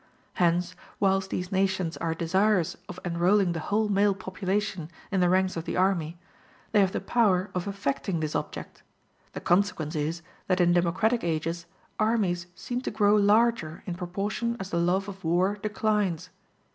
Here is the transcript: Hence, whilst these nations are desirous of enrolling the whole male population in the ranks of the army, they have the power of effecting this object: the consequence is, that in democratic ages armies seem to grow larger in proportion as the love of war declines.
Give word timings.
Hence, 0.33 0.75
whilst 0.99 1.29
these 1.29 1.51
nations 1.51 1.95
are 1.97 2.15
desirous 2.15 2.75
of 2.89 2.99
enrolling 3.05 3.51
the 3.51 3.59
whole 3.59 3.87
male 3.87 4.15
population 4.15 4.89
in 5.11 5.19
the 5.19 5.29
ranks 5.29 5.55
of 5.55 5.65
the 5.65 5.77
army, 5.77 6.17
they 6.71 6.79
have 6.79 6.91
the 6.91 6.99
power 6.99 7.51
of 7.53 7.67
effecting 7.67 8.19
this 8.19 8.33
object: 8.33 8.81
the 9.33 9.39
consequence 9.39 9.93
is, 9.95 10.23
that 10.47 10.59
in 10.59 10.73
democratic 10.73 11.23
ages 11.23 11.67
armies 11.99 12.47
seem 12.55 12.81
to 12.81 12.89
grow 12.89 13.15
larger 13.15 13.83
in 13.85 13.93
proportion 13.93 14.57
as 14.59 14.71
the 14.71 14.77
love 14.79 15.07
of 15.07 15.23
war 15.23 15.57
declines. 15.61 16.31